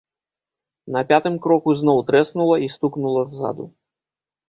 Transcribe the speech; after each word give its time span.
На 0.95 1.03
пятым 1.11 1.37
кроку 1.45 1.77
зноў 1.83 2.03
трэснула 2.09 2.55
і 2.67 2.73
стукнула 2.79 3.21
ззаду. 3.33 3.73